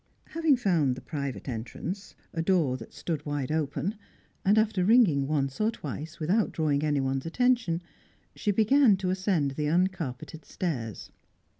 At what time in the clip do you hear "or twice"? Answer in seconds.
5.61-6.19